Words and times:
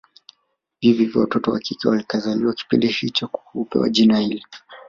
Hivyo 0.79 1.19
watoto 1.21 1.51
wakike 1.51 1.87
wakizaliwa 1.89 2.53
kipindi 2.53 2.87
hicho 2.87 3.29
hupewa 3.53 3.89
jina 3.89 4.19
hili 4.19 4.45